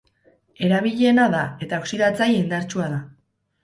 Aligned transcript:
Erabiliena 0.67 1.27
da, 1.37 1.43
eta 1.69 1.81
oxidatzaile 1.85 2.43
indartsua 2.43 2.93
da. 2.99 3.03